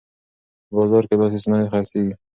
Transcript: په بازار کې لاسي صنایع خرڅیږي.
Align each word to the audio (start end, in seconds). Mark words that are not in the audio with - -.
په 0.67 0.71
بازار 0.77 1.03
کې 1.09 1.15
لاسي 1.19 1.39
صنایع 1.43 1.67
خرڅیږي. 1.73 2.13